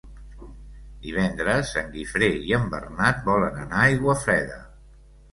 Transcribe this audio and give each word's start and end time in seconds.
Divendres 1.01 1.73
en 1.81 1.91
Guifré 1.97 2.29
i 2.47 2.55
en 2.57 2.65
Bernat 2.71 3.19
volen 3.27 3.59
anar 3.65 3.83
a 3.83 3.91
Aiguafreda. 3.91 4.57